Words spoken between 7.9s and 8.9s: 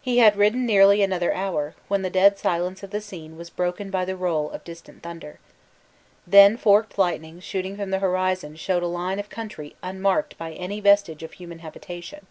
the horizon showed a